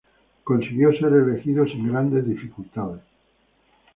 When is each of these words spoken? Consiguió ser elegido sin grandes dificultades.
Consiguió 0.43 0.91
ser 0.93 1.13
elegido 1.13 1.63
sin 1.67 1.89
grandes 1.91 2.27
dificultades. 2.27 3.01